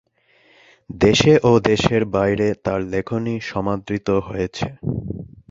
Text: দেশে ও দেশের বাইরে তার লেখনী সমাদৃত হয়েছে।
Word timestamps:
দেশে 0.89 1.33
ও 1.43 1.61
দেশের 1.69 2.03
বাইরে 2.15 2.47
তার 2.65 2.79
লেখনী 2.93 3.35
সমাদৃত 3.51 4.07
হয়েছে। 4.27 4.67